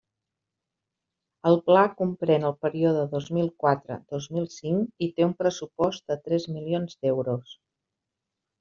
El 1.49 1.57
Pla 1.67 1.83
comprèn 1.99 2.47
el 2.49 2.55
període 2.65 3.03
dos 3.13 3.29
mil 3.39 3.53
quatre- 3.65 3.99
dos 4.15 4.27
mil 4.39 4.49
cinc 4.55 5.07
i 5.09 5.11
té 5.21 5.27
un 5.29 5.37
pressupost 5.45 6.09
de 6.15 6.19
tres 6.27 6.49
milions 6.57 6.99
d'euros. 7.05 7.57